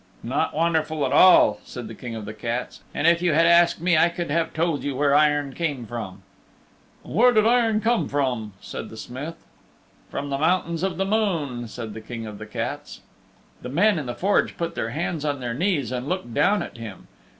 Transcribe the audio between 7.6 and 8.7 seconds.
come from?"